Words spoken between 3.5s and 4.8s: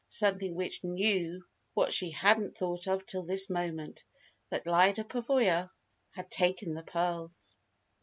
moment: that